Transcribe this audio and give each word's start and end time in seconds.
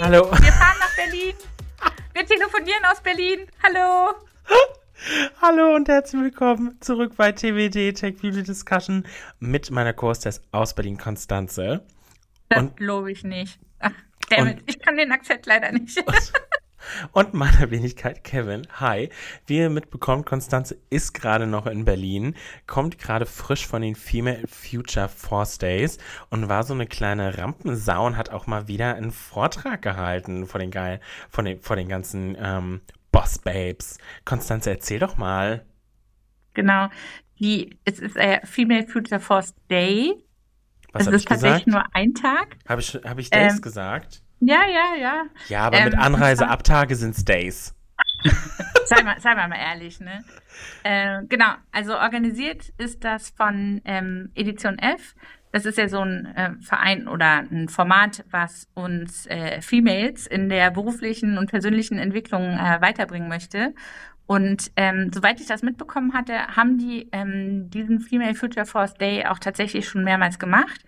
Hallo. 0.00 0.30
Wir 0.30 0.52
fahren 0.52 0.76
nach 0.78 0.94
Berlin. 0.94 1.34
Wir 2.14 2.24
telefonieren 2.24 2.84
aus 2.90 3.00
Berlin. 3.02 3.48
Hallo. 3.62 4.14
Hallo 5.42 5.74
und 5.74 5.88
herzlich 5.88 6.22
willkommen 6.22 6.80
zurück 6.80 7.14
bei 7.16 7.32
TWD 7.32 7.94
Tech 7.94 8.16
Beauty 8.22 8.44
Discussion 8.44 9.04
mit 9.40 9.72
meiner 9.72 9.92
Co-Hostess 9.92 10.40
aus 10.52 10.74
Berlin, 10.74 10.98
Konstanze. 10.98 11.84
Das 12.48 12.76
glaube 12.76 13.10
ich 13.10 13.24
nicht. 13.24 13.58
Ach, 13.80 13.90
damit, 14.30 14.62
ich 14.66 14.78
kann 14.78 14.96
den 14.96 15.10
Akzent 15.10 15.44
leider 15.46 15.72
nicht. 15.72 15.98
und 17.12 17.34
meiner 17.34 17.70
Wenigkeit 17.70 18.24
Kevin. 18.24 18.66
Hi. 18.80 19.10
Wie 19.46 19.58
ihr 19.58 19.70
mitbekommt, 19.70 20.26
Konstanze 20.26 20.76
ist 20.90 21.14
gerade 21.14 21.46
noch 21.46 21.66
in 21.66 21.84
Berlin, 21.84 22.34
kommt 22.66 22.98
gerade 22.98 23.26
frisch 23.26 23.66
von 23.66 23.82
den 23.82 23.94
Female 23.94 24.46
Future 24.46 25.08
Force 25.08 25.58
Days 25.58 25.98
und 26.30 26.48
war 26.48 26.64
so 26.64 26.74
eine 26.74 26.86
kleine 26.86 27.38
Rampensau 27.38 28.06
und 28.06 28.16
hat 28.16 28.30
auch 28.30 28.46
mal 28.46 28.68
wieder 28.68 28.94
einen 28.94 29.12
Vortrag 29.12 29.82
gehalten 29.82 30.46
vor 30.46 30.60
den 30.60 30.70
geil, 30.70 31.00
von 31.28 31.44
den, 31.44 31.60
vor 31.60 31.76
den 31.76 31.88
ganzen 31.88 32.36
ähm, 32.40 32.80
Boss 33.12 33.38
Babes. 33.38 33.98
Konstanze, 34.24 34.70
erzähl 34.70 34.98
doch 34.98 35.16
mal. 35.16 35.64
Genau. 36.54 36.88
Die, 37.38 37.78
es 37.84 38.00
ist 38.00 38.16
äh, 38.16 38.40
Female 38.44 38.86
Future 38.86 39.20
Force 39.20 39.54
Day. 39.70 40.14
Was 40.92 41.06
es 41.06 41.12
ist 41.12 41.28
tatsächlich 41.28 41.66
nur 41.66 41.84
ein 41.92 42.14
Tag. 42.14 42.56
Habe 42.68 42.80
ich, 42.80 42.94
hab 42.94 43.18
ich 43.18 43.30
Days 43.30 43.56
ähm, 43.56 43.60
gesagt? 43.60 44.22
Ja, 44.40 44.66
ja, 44.66 44.94
ja. 45.00 45.22
Ja, 45.48 45.60
aber 45.62 45.78
ähm, 45.78 45.84
mit 45.86 45.98
Anreiseabtage 45.98 46.94
sind 46.94 47.16
es 47.16 47.24
Days. 47.24 47.74
sei, 48.84 49.02
mal, 49.02 49.20
sei 49.20 49.34
mal 49.34 49.56
ehrlich, 49.56 50.00
ne? 50.00 50.24
Äh, 50.82 51.22
genau, 51.28 51.52
also 51.72 51.96
organisiert 51.96 52.72
ist 52.78 53.04
das 53.04 53.30
von 53.30 53.80
ähm, 53.84 54.30
Edition 54.34 54.78
F. 54.78 55.14
Das 55.50 55.64
ist 55.64 55.78
ja 55.78 55.88
so 55.88 56.00
ein 56.00 56.26
äh, 56.36 56.50
Verein 56.60 57.08
oder 57.08 57.38
ein 57.50 57.68
Format, 57.68 58.24
was 58.30 58.68
uns 58.74 59.26
äh, 59.26 59.62
Females 59.62 60.26
in 60.26 60.48
der 60.48 60.70
beruflichen 60.70 61.38
und 61.38 61.50
persönlichen 61.50 61.98
Entwicklung 61.98 62.42
äh, 62.42 62.80
weiterbringen 62.80 63.28
möchte. 63.28 63.74
Und 64.26 64.70
ähm, 64.76 65.10
soweit 65.12 65.40
ich 65.40 65.46
das 65.46 65.62
mitbekommen 65.62 66.12
hatte, 66.12 66.34
haben 66.54 66.76
die 66.76 67.08
ähm, 67.12 67.70
diesen 67.70 68.00
Female 68.00 68.34
Future 68.34 68.66
Force 68.66 68.92
Day 68.94 69.24
auch 69.24 69.38
tatsächlich 69.38 69.88
schon 69.88 70.04
mehrmals 70.04 70.38
gemacht. 70.38 70.84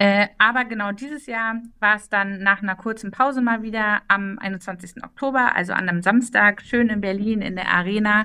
Äh, 0.00 0.28
aber 0.38 0.64
genau 0.64 0.92
dieses 0.92 1.26
Jahr 1.26 1.56
war 1.78 1.96
es 1.96 2.08
dann 2.08 2.42
nach 2.42 2.62
einer 2.62 2.74
kurzen 2.74 3.10
Pause 3.10 3.42
mal 3.42 3.62
wieder 3.62 4.00
am 4.08 4.38
21. 4.38 5.04
Oktober, 5.04 5.54
also 5.54 5.74
an 5.74 5.90
einem 5.90 6.00
Samstag, 6.00 6.62
schön 6.62 6.88
in 6.88 7.02
Berlin 7.02 7.42
in 7.42 7.54
der 7.54 7.68
Arena 7.68 8.24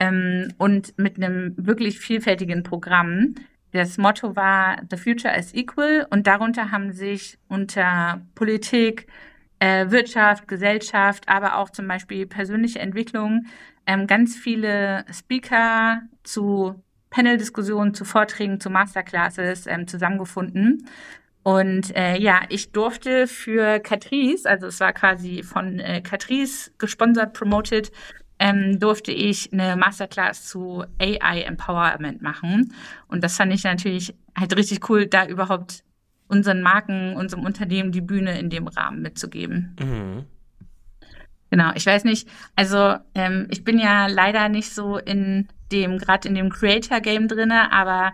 ähm, 0.00 0.52
und 0.58 0.98
mit 0.98 1.16
einem 1.16 1.54
wirklich 1.56 1.98
vielfältigen 1.98 2.62
Programm. 2.62 3.36
Das 3.72 3.96
Motto 3.96 4.36
war 4.36 4.82
The 4.90 4.98
Future 4.98 5.34
is 5.34 5.54
Equal 5.54 6.06
und 6.10 6.26
darunter 6.26 6.72
haben 6.72 6.92
sich 6.92 7.38
unter 7.48 8.20
Politik, 8.34 9.06
äh, 9.60 9.90
Wirtschaft, 9.90 10.46
Gesellschaft, 10.46 11.26
aber 11.26 11.56
auch 11.56 11.70
zum 11.70 11.88
Beispiel 11.88 12.26
persönliche 12.26 12.80
Entwicklung 12.80 13.46
ähm, 13.86 14.06
ganz 14.06 14.36
viele 14.36 15.06
Speaker 15.10 16.02
zu 16.22 16.84
Panel-Diskussionen 17.10 17.94
zu 17.94 18.04
Vorträgen, 18.04 18.60
zu 18.60 18.70
Masterclasses 18.70 19.66
ähm, 19.66 19.86
zusammengefunden. 19.86 20.86
Und 21.42 21.96
äh, 21.96 22.18
ja, 22.18 22.42
ich 22.48 22.72
durfte 22.72 23.26
für 23.26 23.80
Catrice, 23.80 24.48
also 24.48 24.66
es 24.66 24.80
war 24.80 24.92
quasi 24.92 25.42
von 25.42 25.78
äh, 25.78 26.02
Catrice 26.02 26.72
gesponsert, 26.78 27.32
promoted, 27.32 27.90
ähm, 28.38 28.78
durfte 28.78 29.12
ich 29.12 29.52
eine 29.52 29.76
Masterclass 29.76 30.46
zu 30.46 30.84
AI 30.98 31.42
Empowerment 31.42 32.22
machen. 32.22 32.74
Und 33.08 33.24
das 33.24 33.36
fand 33.36 33.52
ich 33.52 33.64
natürlich 33.64 34.14
halt 34.38 34.56
richtig 34.56 34.88
cool, 34.90 35.06
da 35.06 35.26
überhaupt 35.26 35.84
unseren 36.28 36.60
Marken, 36.60 37.16
unserem 37.16 37.44
Unternehmen 37.44 37.92
die 37.92 38.02
Bühne 38.02 38.38
in 38.38 38.50
dem 38.50 38.68
Rahmen 38.68 39.00
mitzugeben. 39.02 39.74
Mhm. 39.80 40.24
Genau, 41.50 41.72
ich 41.74 41.86
weiß 41.86 42.04
nicht, 42.04 42.28
also 42.56 42.96
ähm, 43.14 43.46
ich 43.50 43.64
bin 43.64 43.78
ja 43.78 44.06
leider 44.06 44.50
nicht 44.50 44.74
so 44.74 44.98
in 44.98 45.48
dem, 45.72 45.98
gerade 45.98 46.28
in 46.28 46.34
dem 46.34 46.50
Creator-Game 46.50 47.28
drinne, 47.28 47.72
aber 47.72 48.12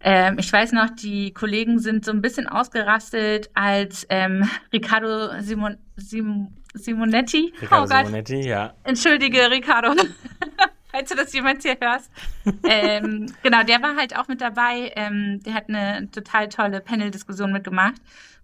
ähm, 0.00 0.36
ich 0.38 0.52
weiß 0.52 0.72
noch, 0.72 0.90
die 0.90 1.32
Kollegen 1.32 1.78
sind 1.80 2.04
so 2.04 2.12
ein 2.12 2.22
bisschen 2.22 2.46
ausgerastet, 2.48 3.50
als 3.54 4.06
ähm, 4.10 4.48
Riccardo 4.72 5.40
Simon, 5.40 5.76
Sim, 5.96 6.48
Simonetti. 6.74 7.52
Riccardo 7.60 7.84
oh 7.84 7.86
Simonetti, 7.86 8.48
ja. 8.48 8.74
Entschuldige, 8.84 9.50
Riccardo. 9.50 9.94
falls 10.90 11.08
du 11.08 11.16
das 11.16 11.32
jemals 11.32 11.62
hier 11.62 11.76
hörst. 11.80 12.10
ähm, 12.68 13.26
genau, 13.42 13.62
der 13.62 13.82
war 13.82 13.96
halt 13.96 14.16
auch 14.16 14.28
mit 14.28 14.40
dabei. 14.40 14.92
Ähm, 14.96 15.40
der 15.44 15.54
hat 15.54 15.68
eine 15.68 16.10
total 16.10 16.48
tolle 16.48 16.80
Panel-Diskussion 16.80 17.52
mitgemacht 17.52 17.96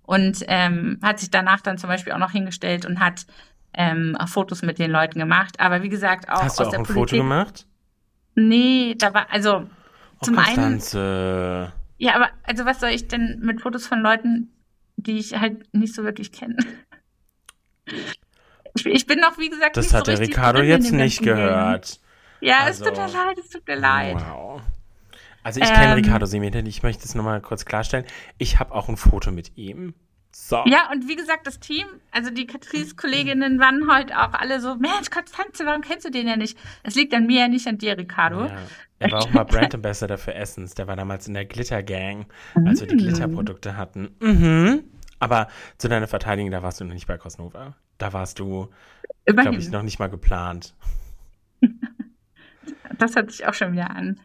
und 0.03 0.45
ähm, 0.49 0.99
hat 1.03 1.21
sich 1.21 1.31
danach 1.31 1.61
dann 1.61 1.79
zum 1.79 1.89
Beispiel 1.89 2.13
auch 2.13 2.19
noch 2.19 2.33
hingestellt 2.33 2.87
und 2.87 3.01
hat 3.01 3.27
ähm, 3.73 4.17
Fotos 4.27 4.63
mit 4.63 4.79
den 4.79 4.91
Leuten 4.91 5.19
gemacht. 5.19 5.59
Aber 5.59 5.83
wie 5.83 5.89
gesagt, 5.89 6.29
auch 6.29 6.43
Hast 6.43 6.59
du 6.59 6.63
aus 6.63 6.69
auch 6.69 6.71
der 6.71 6.81
ein 6.81 6.87
Politik. 6.87 7.11
Foto 7.11 7.17
gemacht? 7.17 7.67
Nee, 8.34 8.95
da 8.99 9.15
war, 9.15 9.31
also 9.31 9.67
Oh, 10.21 10.25
zum 10.25 10.39
einen. 10.39 10.47
Konstanze. 10.47 11.72
Ja, 11.99 12.15
aber 12.17 12.31
also 12.43 12.65
was 12.65 12.81
soll 12.81 12.91
ich 12.91 13.09
denn 13.09 13.41
mit 13.43 13.61
Fotos 13.61 13.87
von 13.87 14.00
Leuten, 14.00 14.50
die 14.97 15.19
ich 15.19 15.39
halt 15.39 15.72
nicht 15.75 15.95
so 15.95 16.05
wirklich 16.05 16.33
kenne? 16.33 16.56
Ich, 18.75 18.87
ich 18.87 19.06
bin 19.06 19.21
noch, 19.21 19.39
wie 19.39 19.49
gesagt, 19.50 19.77
Das 19.77 19.87
nicht 19.87 19.95
hat 19.95 20.06
so 20.06 20.12
der 20.12 20.21
richtig 20.21 20.37
Ricardo 20.37 20.62
jetzt 20.62 20.93
nicht 20.93 21.22
gehört. 21.22 22.00
Ja, 22.41 22.61
Also, 22.61 22.84
es 22.84 22.91
tut 22.91 22.99
mir 22.99 23.12
leid, 23.12 23.39
es 23.39 23.50
tut 23.50 23.67
mir 23.67 23.77
leid. 23.77 24.17
Wow. 24.17 24.62
Also 25.43 25.61
ich 25.61 25.69
kenne 25.72 25.93
Ähm, 25.93 26.05
Ricardo 26.05 26.27
Simonetti, 26.27 26.69
ich 26.69 26.83
möchte 26.83 27.05
es 27.05 27.15
nochmal 27.15 27.41
kurz 27.43 27.65
klarstellen. 27.66 28.06
Ich 28.39 28.59
habe 28.59 28.72
auch 28.72 28.89
ein 28.89 28.97
Foto 28.97 29.31
mit 29.31 29.56
ihm. 29.56 29.95
So. 30.37 30.62
Ja, 30.67 30.91
und 30.91 31.09
wie 31.09 31.17
gesagt, 31.17 31.47
das 31.47 31.61
Team, 31.61 31.87
also 32.11 32.31
die 32.31 32.47
Catrice-Kolleginnen 32.47 33.59
waren 33.61 33.89
heute 33.91 34.19
auch 34.21 34.33
alle 34.34 34.61
so, 34.61 34.75
Mensch, 34.75 35.09
Konstanze, 35.11 35.65
warum 35.65 35.81
kennst 35.81 36.05
du 36.05 36.11
den 36.11 36.27
ja 36.27 36.37
nicht? 36.37 36.59
Es 36.83 36.95
liegt 36.97 37.15
an 37.15 37.27
mir, 37.27 37.43
ja 37.43 37.49
nicht 37.49 37.67
an 37.69 37.78
dir, 37.78 37.97
Ricardo. 37.97 38.47
Ja. 38.47 38.59
Er 38.99 39.12
war 39.12 39.22
auch 39.22 39.33
mal 39.33 39.45
Brand 39.45 39.75
Ambassador 39.75 40.19
für 40.19 40.34
Essence. 40.34 40.75
Der 40.75 40.87
war 40.87 40.97
damals 40.97 41.28
in 41.28 41.34
der 41.34 41.45
Glitter 41.45 41.83
Gang, 41.83 42.27
als 42.67 42.81
wir 42.81 42.89
die 42.89 42.97
Mm. 42.97 42.99
Glitterprodukte 42.99 43.77
hatten. 43.77 44.15
Mhm. 44.21 44.84
Aber 45.21 45.49
zu 45.78 45.89
deiner 45.89 46.09
Verteidigung, 46.09 46.51
da 46.51 46.62
warst 46.62 46.81
du 46.81 46.84
noch 46.84 46.95
nicht 46.95 47.06
bei 47.06 47.16
Cosnova. 47.16 47.77
Da 47.99 48.12
warst 48.12 48.39
du, 48.41 48.69
glaube 49.25 49.56
ich, 49.56 49.71
noch 49.71 49.83
nicht 49.83 49.99
mal 49.99 50.09
geplant. 50.09 50.75
Das 52.99 53.16
hört 53.16 53.31
sich 53.31 53.47
auch 53.47 53.55
schon 53.55 53.72
wieder 53.72 53.91
an. 53.91 54.21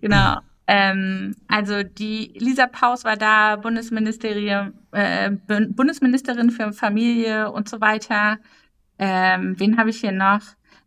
Genau. 0.00 0.38
Ähm, 0.68 1.36
also 1.48 1.82
die 1.82 2.32
Lisa 2.38 2.66
Paus 2.66 3.04
war 3.04 3.16
da, 3.16 3.56
Bundesministerium, 3.56 4.74
äh, 4.92 5.30
Bu- 5.30 5.72
Bundesministerin 5.72 6.50
für 6.50 6.72
Familie 6.72 7.52
und 7.52 7.68
so 7.68 7.80
weiter. 7.80 8.38
Ähm, 8.98 9.54
wen 9.58 9.78
habe 9.78 9.90
ich 9.90 10.00
hier 10.00 10.12
noch? 10.12 10.40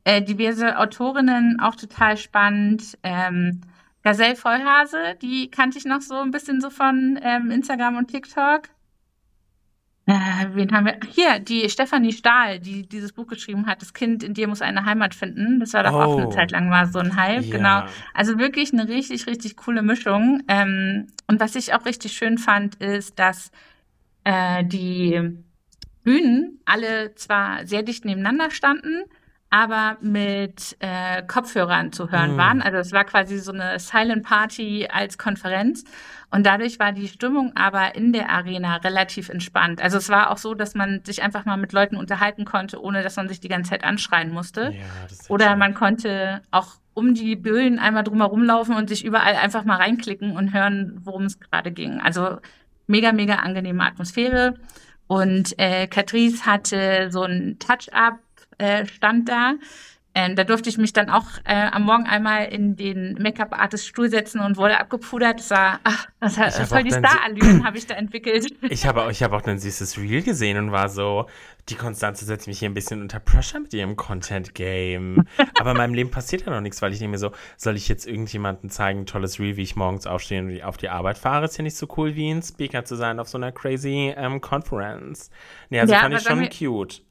Äh, 0.04 0.22
diverse 0.22 0.78
Autorinnen, 0.78 1.60
auch 1.62 1.76
total 1.76 2.18
spannend. 2.18 2.98
Ähm, 3.04 3.62
Gazelle 4.04 4.36
Vollhase, 4.36 5.16
die 5.22 5.52
kannte 5.52 5.78
ich 5.78 5.86
noch 5.86 6.02
so 6.02 6.16
ein 6.16 6.32
bisschen 6.32 6.62
so 6.62 6.70
von 6.70 7.20
ähm, 7.22 7.52
Instagram 7.52 7.98
und 7.98 8.08
TikTok. 8.08 8.70
Äh, 10.10 10.48
wen 10.56 10.72
haben 10.72 10.88
wir? 10.88 10.98
Hier, 11.08 11.38
die 11.38 11.70
Stefanie 11.70 12.14
Stahl, 12.14 12.60
die 12.60 12.82
dieses 12.90 13.12
Buch 13.14 13.28
geschrieben 13.28 13.68
hat, 13.68 13.84
Das 13.84 13.94
Kind 13.94 14.24
in 14.24 14.34
dir 14.34 14.48
muss 14.48 14.64
eine 14.64 14.84
Heimat 14.86 15.14
finden. 15.14 15.60
Das 15.60 15.74
war 15.74 15.84
doch 15.84 15.94
auch 15.94 16.16
Oh. 16.16 16.18
eine 16.18 16.30
Zeit 16.30 16.50
lang 16.50 16.68
mal 16.68 16.88
so 16.88 16.98
ein 16.98 17.16
Hype, 17.16 17.46
Ja. 17.46 17.52
genau. 17.58 17.84
Also 18.16 18.40
wirklich 18.40 18.74
eine 18.74 18.88
richtig, 18.88 19.28
richtig 19.28 19.56
coole 19.56 19.84
Mischung. 19.84 20.42
Ähm, 20.48 21.08
und 21.28 21.40
was 21.40 21.54
ich 21.56 21.76
auch 21.76 21.86
richtig 21.86 22.14
schön 22.14 22.40
fand, 22.40 22.74
ist, 22.76 23.20
dass 23.20 23.52
äh, 24.24 24.64
die 24.66 25.38
Bühnen 26.04 26.60
alle 26.66 27.14
zwar 27.14 27.68
sehr 27.68 27.84
dicht 27.84 28.04
nebeneinander 28.04 28.50
standen, 28.50 29.04
aber 29.52 29.98
mit 30.02 30.78
äh, 30.80 31.24
Kopfhörern 31.24 31.92
zu 31.92 32.12
hören 32.12 32.36
Mm. 32.36 32.38
waren. 32.38 32.62
Also 32.62 32.78
es 32.78 32.92
war 32.92 33.04
quasi 33.04 33.40
so 33.40 33.52
eine 33.52 33.80
Silent 33.80 34.24
Party 34.24 34.88
als 34.92 35.18
Konferenz. 35.18 35.84
Und 36.30 36.46
dadurch 36.46 36.78
war 36.78 36.92
die 36.92 37.08
Stimmung 37.08 37.54
aber 37.56 37.96
in 37.96 38.14
der 38.14 38.30
Arena 38.30 38.76
relativ 38.78 39.30
entspannt. 39.30 39.82
Also 39.82 39.98
es 39.98 40.10
war 40.10 40.30
auch 40.30 40.38
so, 40.38 40.54
dass 40.54 40.76
man 40.76 41.02
sich 41.04 41.24
einfach 41.24 41.46
mal 41.46 41.58
mit 41.58 41.74
Leuten 41.74 41.96
unterhalten 41.96 42.46
konnte, 42.46 42.80
ohne 42.80 43.02
dass 43.02 43.16
man 43.16 43.28
sich 43.28 43.40
die 43.40 43.48
ganze 43.48 43.72
Zeit 43.72 43.84
anschreien 43.84 44.32
musste. 44.32 44.74
Ja, 44.76 45.06
ist 45.10 45.30
Oder 45.32 45.56
man 45.56 45.74
konnte 45.74 46.42
auch 46.52 46.76
um 46.94 47.16
die 47.16 47.36
Bühnen 47.36 47.80
einmal 47.80 48.04
drumherum 48.04 48.44
laufen 48.44 48.76
und 48.76 48.90
sich 48.90 49.04
überall 49.04 49.36
einfach 49.36 49.64
mal 49.64 49.78
reinklicken 49.78 50.38
und 50.38 50.54
hören, 50.54 51.00
worum 51.04 51.24
es 51.24 51.40
gerade 51.40 51.72
ging. 51.72 52.00
Also 52.02 52.38
mega, 52.86 53.12
mega 53.14 53.36
angenehme 53.36 53.84
Atmosphäre. 53.84 54.56
Und 55.08 55.58
äh, 55.58 55.88
Catrice 55.88 56.46
hatte 56.46 57.08
so 57.10 57.24
einen 58.60 58.88
Touch-Up-Stand 59.00 59.30
da. 59.30 59.54
Ähm, 60.16 60.36
da 60.36 60.44
durfte 60.44 60.70
ich 60.70 60.80
mich 60.80 60.92
dann 60.92 61.10
auch 61.10 61.26
äh, 61.46 61.54
am 61.54 61.84
Morgen 61.84 62.06
einmal 62.08 62.46
in 62.46 62.76
den 62.76 63.14
Make-up-Artist-Stuhl 63.22 64.10
setzen 64.10 64.42
und 64.42 64.58
wurde 64.58 64.80
abgepudert. 64.80 65.40
Das 65.40 65.52
war, 65.52 65.80
ach, 65.84 66.08
das 66.20 66.38
war 66.38 66.52
voll 66.66 66.84
die 66.84 66.92
Star-Allüren 66.92 67.64
habe 67.64 67.78
ich 67.78 67.86
da 67.86 67.94
entwickelt. 67.94 68.48
Ich 68.70 68.88
habe 68.88 69.08
ich 69.12 69.22
hab 69.22 69.34
auch 69.34 69.44
ein 69.44 69.60
süßes 69.60 70.00
Reel 70.00 70.24
gesehen 70.24 70.58
und 70.58 70.72
war 70.72 70.90
so, 70.90 71.28
die 71.70 71.76
Konstanze 71.76 72.26
setzt 72.26 72.48
mich 72.48 72.58
hier 72.58 72.70
ein 72.70 72.74
bisschen 72.74 73.04
unter 73.04 73.20
Pressure 73.20 73.60
mit 73.60 73.72
ihrem 73.72 73.96
Content-Game. 73.96 75.28
Aber 75.60 75.72
in 75.72 75.78
meinem 75.78 75.94
Leben 75.94 76.10
passiert 76.10 76.44
ja 76.44 76.52
noch 76.52 76.62
nichts, 76.62 76.82
weil 76.82 76.92
ich 76.92 77.00
nehme 77.02 77.12
mir 77.12 77.18
so, 77.20 77.32
soll 77.56 77.76
ich 77.76 77.88
jetzt 77.88 78.08
irgendjemandem 78.08 78.72
zeigen, 78.72 79.06
tolles 79.06 79.40
Reel, 79.40 79.58
wie 79.58 79.64
ich 79.64 79.76
morgens 79.76 80.08
aufstehe 80.08 80.42
und 80.42 80.64
auf 80.64 80.78
die 80.78 80.90
Arbeit 80.90 81.20
fahre? 81.20 81.46
Ist 81.46 81.58
ja 81.58 81.64
nicht 81.64 81.78
so 81.78 81.88
cool, 81.98 82.16
wie 82.16 82.32
ein 82.32 82.42
Speaker 82.42 82.84
zu 82.84 82.96
sein 82.96 83.20
auf 83.20 83.30
so 83.30 83.38
einer 83.38 83.52
crazy 83.52 84.12
ähm, 84.18 84.42
Conference. 84.42 85.30
Nee, 85.70 85.82
also 85.82 85.94
ja, 85.94 86.00
fand 86.00 86.16
ich 86.16 86.24
schon 86.24 86.50
cute. 86.50 87.04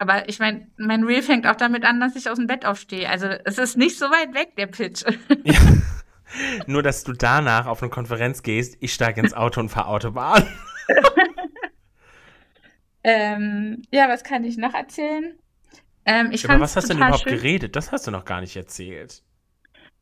Aber 0.00 0.30
ich 0.30 0.38
meine, 0.38 0.66
mein 0.78 1.04
Reel 1.04 1.20
fängt 1.20 1.46
auch 1.46 1.56
damit 1.56 1.84
an, 1.84 2.00
dass 2.00 2.16
ich 2.16 2.30
aus 2.30 2.38
dem 2.38 2.46
Bett 2.46 2.64
aufstehe. 2.64 3.06
Also 3.06 3.26
es 3.44 3.58
ist 3.58 3.76
nicht 3.76 3.98
so 3.98 4.06
weit 4.06 4.34
weg, 4.34 4.56
der 4.56 4.66
Pitch. 4.66 5.04
Ja. 5.44 5.60
Nur, 6.68 6.84
dass 6.84 7.02
du 7.02 7.12
danach 7.12 7.66
auf 7.66 7.82
eine 7.82 7.90
Konferenz 7.90 8.44
gehst, 8.44 8.76
ich 8.78 8.94
steige 8.94 9.20
ins 9.20 9.34
Auto 9.34 9.60
und 9.60 9.68
fahre 9.68 9.88
Autobahn. 9.88 10.46
ähm, 13.02 13.82
ja, 13.90 14.08
was 14.08 14.22
kann 14.22 14.44
ich 14.44 14.56
noch 14.56 14.72
erzählen? 14.72 15.36
Ähm, 16.04 16.30
ich 16.30 16.48
Aber 16.48 16.60
was 16.60 16.76
hast 16.76 16.84
du 16.84 16.94
denn 16.94 16.98
überhaupt 16.98 17.24
schön. 17.24 17.32
geredet? 17.32 17.74
Das 17.74 17.90
hast 17.90 18.06
du 18.06 18.12
noch 18.12 18.24
gar 18.24 18.42
nicht 18.42 18.54
erzählt. 18.54 19.24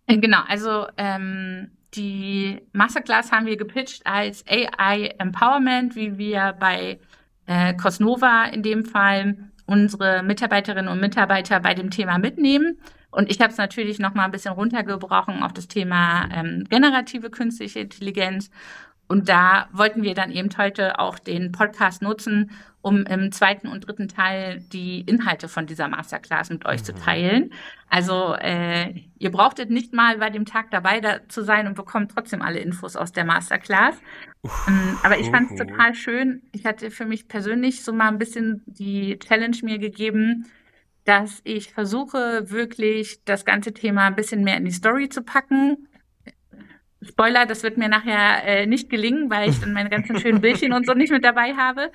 Äh, 0.06 0.18
genau, 0.18 0.42
also 0.46 0.86
ähm, 0.98 1.70
die 1.94 2.60
Masterclass 2.74 3.32
haben 3.32 3.46
wir 3.46 3.56
gepitcht 3.56 4.06
als 4.06 4.44
AI 4.46 5.14
Empowerment, 5.18 5.96
wie 5.96 6.18
wir 6.18 6.54
bei 6.60 7.00
äh, 7.46 7.74
Cosnova 7.74 8.44
in 8.52 8.62
dem 8.62 8.84
Fall 8.84 9.48
unsere 9.68 10.22
Mitarbeiterinnen 10.22 10.90
und 10.90 11.00
Mitarbeiter 11.00 11.60
bei 11.60 11.74
dem 11.74 11.90
Thema 11.90 12.18
mitnehmen. 12.18 12.78
Und 13.10 13.30
ich 13.30 13.40
habe 13.40 13.52
es 13.52 13.58
natürlich 13.58 13.98
noch 13.98 14.14
mal 14.14 14.24
ein 14.24 14.30
bisschen 14.30 14.54
runtergebrochen 14.54 15.42
auf 15.42 15.52
das 15.52 15.68
Thema 15.68 16.28
ähm, 16.32 16.64
generative 16.68 17.30
künstliche 17.30 17.80
Intelligenz. 17.80 18.50
Und 19.08 19.28
da 19.28 19.68
wollten 19.72 20.02
wir 20.02 20.14
dann 20.14 20.30
eben 20.30 20.50
heute 20.58 20.98
auch 20.98 21.18
den 21.18 21.50
Podcast 21.50 22.02
nutzen, 22.02 22.50
um 22.82 23.04
im 23.06 23.32
zweiten 23.32 23.66
und 23.66 23.86
dritten 23.86 24.08
Teil 24.08 24.62
die 24.72 25.00
Inhalte 25.00 25.48
von 25.48 25.66
dieser 25.66 25.88
Masterclass 25.88 26.50
mit 26.50 26.66
euch 26.66 26.80
mhm. 26.80 26.84
zu 26.84 26.94
teilen. 26.94 27.52
Also 27.88 28.34
äh, 28.34 28.94
ihr 29.18 29.32
brauchtet 29.32 29.70
nicht 29.70 29.94
mal 29.94 30.18
bei 30.18 30.30
dem 30.30 30.44
Tag 30.44 30.70
dabei 30.70 31.00
da 31.00 31.26
zu 31.28 31.42
sein 31.42 31.66
und 31.66 31.74
bekommt 31.74 32.12
trotzdem 32.12 32.42
alle 32.42 32.60
Infos 32.60 32.96
aus 32.96 33.12
der 33.12 33.24
Masterclass. 33.24 33.96
Ähm, 34.68 34.98
aber 35.02 35.18
ich 35.18 35.30
fand 35.30 35.50
es 35.50 35.58
total 35.58 35.94
schön. 35.94 36.42
Ich 36.52 36.66
hatte 36.66 36.90
für 36.90 37.06
mich 37.06 37.28
persönlich 37.28 37.82
so 37.82 37.92
mal 37.92 38.08
ein 38.08 38.18
bisschen 38.18 38.62
die 38.66 39.18
Challenge 39.18 39.56
mir 39.62 39.78
gegeben, 39.78 40.46
dass 41.04 41.40
ich 41.44 41.72
versuche, 41.72 42.50
wirklich 42.50 43.24
das 43.24 43.46
ganze 43.46 43.72
Thema 43.72 44.06
ein 44.06 44.14
bisschen 44.14 44.44
mehr 44.44 44.58
in 44.58 44.66
die 44.66 44.70
Story 44.70 45.08
zu 45.08 45.22
packen. 45.22 45.88
Spoiler, 47.02 47.46
das 47.46 47.62
wird 47.62 47.78
mir 47.78 47.88
nachher 47.88 48.44
äh, 48.44 48.66
nicht 48.66 48.90
gelingen, 48.90 49.30
weil 49.30 49.50
ich 49.50 49.60
dann 49.60 49.72
meine 49.72 49.90
ganzen 49.90 50.18
schönen 50.18 50.40
Bildchen 50.40 50.72
und 50.72 50.86
so 50.86 50.94
nicht 50.94 51.12
mit 51.12 51.24
dabei 51.24 51.54
habe. 51.54 51.92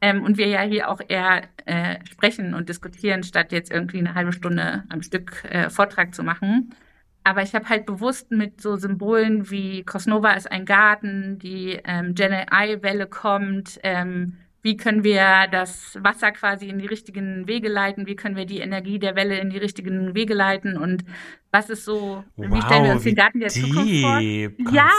Ähm, 0.00 0.22
und 0.22 0.38
wir 0.38 0.46
ja 0.46 0.62
hier 0.62 0.88
auch 0.88 1.00
eher 1.06 1.42
äh, 1.66 1.96
sprechen 2.06 2.54
und 2.54 2.68
diskutieren, 2.68 3.22
statt 3.22 3.52
jetzt 3.52 3.70
irgendwie 3.70 3.98
eine 3.98 4.14
halbe 4.14 4.32
Stunde 4.32 4.84
am 4.88 5.02
Stück 5.02 5.44
äh, 5.44 5.68
Vortrag 5.68 6.14
zu 6.14 6.22
machen. 6.22 6.74
Aber 7.22 7.42
ich 7.42 7.54
habe 7.54 7.68
halt 7.68 7.84
bewusst 7.84 8.30
mit 8.30 8.62
so 8.62 8.76
Symbolen 8.76 9.50
wie 9.50 9.84
Cosnova 9.84 10.32
ist 10.32 10.50
ein 10.50 10.64
Garten, 10.64 11.38
die 11.38 11.78
ähm, 11.84 12.14
Gen 12.14 12.32
AI-Welle 12.32 13.06
kommt, 13.06 13.78
ähm, 13.82 14.38
wie 14.62 14.76
können 14.76 15.04
wir 15.04 15.46
das 15.50 15.98
Wasser 16.02 16.32
quasi 16.32 16.68
in 16.68 16.78
die 16.78 16.86
richtigen 16.86 17.46
Wege 17.46 17.68
leiten, 17.68 18.06
wie 18.06 18.16
können 18.16 18.36
wir 18.36 18.46
die 18.46 18.58
Energie 18.58 18.98
der 18.98 19.16
Welle 19.16 19.38
in 19.38 19.50
die 19.50 19.58
richtigen 19.58 20.14
Wege 20.14 20.34
leiten? 20.34 20.76
Und 20.76 21.04
was 21.50 21.70
ist 21.70 21.84
so, 21.84 22.24
wow, 22.36 22.46
wie 22.50 22.62
stellen 22.62 22.84
wir 22.84 22.92
uns 22.92 23.02
den 23.04 23.14
Garten 23.14 23.40
der 23.40 23.48
Zukunft 23.48 24.00
vor? 24.00 24.20
Ja, 24.20 24.90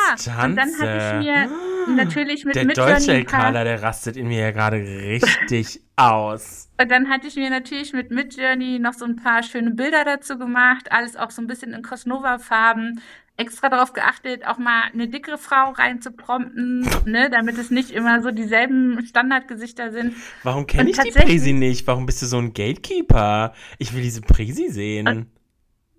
und 0.46 0.56
dann 0.56 0.70
habe 0.80 0.98
ich 0.98 1.26
mir 1.26 1.96
natürlich 1.96 2.46
mit 2.46 2.56
Der 2.56 2.66
deutsche 2.66 3.14
Elkader, 3.14 3.64
der 3.64 3.82
rastet 3.82 4.18
in 4.18 4.28
mir 4.28 4.40
ja 4.40 4.52
gerade 4.52 4.78
richtig 4.78 5.82
aus. 5.96 6.70
Und 6.80 6.90
dann 6.90 7.10
hatte 7.10 7.28
ich 7.28 7.36
mir 7.36 7.50
natürlich 7.50 7.94
mit 7.94 8.10
Midjourney 8.10 8.80
noch 8.80 8.94
so 8.94 9.06
ein 9.06 9.16
paar 9.16 9.44
schöne 9.44 9.72
Bilder 9.72 10.04
dazu 10.04 10.38
gemacht, 10.38 10.92
alles 10.92 11.16
auch 11.16 11.30
so 11.30 11.42
ein 11.42 11.48
bisschen 11.48 11.74
in 11.74 11.84
Cosnova-Farben, 11.84 13.02
extra 13.42 13.70
darauf 13.70 13.94
geachtet, 13.94 14.46
auch 14.46 14.58
mal 14.58 14.84
eine 14.94 15.08
dickere 15.08 15.38
Frau 15.38 15.72
reinzuprompten, 15.72 16.88
ne, 17.06 17.30
damit 17.30 17.58
es 17.58 17.72
nicht 17.72 17.92
immer 17.92 18.22
so 18.22 18.32
dieselben 18.32 19.06
Standardgesichter 19.06 19.92
sind. 19.92 20.16
Warum 20.44 20.68
kenne 20.68 20.92
ich 20.92 20.98
die 21.00 21.12
Presi 21.12 21.54
nicht? 21.54 21.88
Warum 21.88 22.06
bist 22.06 22.22
du 22.22 22.28
so 22.28 22.38
ein 22.38 22.54
Gatekeeper? 22.54 23.54
Ich 23.80 23.94
will 23.94 24.02
diese 24.02 24.22
Presi 24.22 24.70
sehen. 24.70 25.32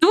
Du, 0.00 0.08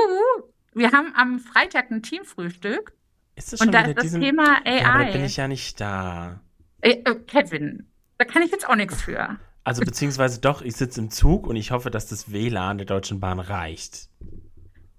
wir 0.73 0.91
haben 0.91 1.13
am 1.15 1.39
Freitag 1.39 1.89
ein 1.91 2.03
Teamfrühstück. 2.03 2.93
Ist 3.35 3.53
das 3.53 3.59
schon 3.59 3.69
und 3.69 3.73
da 3.73 3.81
ist 3.81 3.97
das 3.97 4.03
diesen... 4.03 4.21
Thema 4.21 4.61
AI. 4.65 4.79
Ja, 4.79 4.93
aber 4.93 5.05
da 5.05 5.11
bin 5.11 5.25
ich 5.25 5.37
ja 5.37 5.47
nicht 5.47 5.79
da. 5.79 6.41
Äh, 6.81 7.01
äh, 7.05 7.15
Kevin, 7.27 7.87
da 8.17 8.25
kann 8.25 8.41
ich 8.41 8.51
jetzt 8.51 8.67
auch 8.67 8.75
nichts 8.75 9.01
für. 9.01 9.37
Also 9.63 9.81
beziehungsweise 9.81 10.41
doch, 10.41 10.61
ich 10.61 10.75
sitze 10.75 10.99
im 11.01 11.11
Zug 11.11 11.47
und 11.47 11.55
ich 11.55 11.71
hoffe, 11.71 11.91
dass 11.91 12.07
das 12.07 12.31
WLAN 12.31 12.77
der 12.77 12.87
Deutschen 12.87 13.19
Bahn 13.19 13.39
reicht. 13.39 14.09